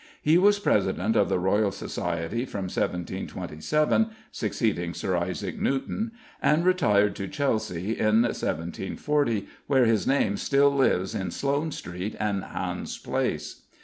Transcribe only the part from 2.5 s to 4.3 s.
1727